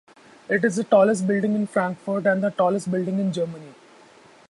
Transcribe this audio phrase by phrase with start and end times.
[0.49, 3.75] It is the tallest building in Frankfurt and the tallest building in Germany.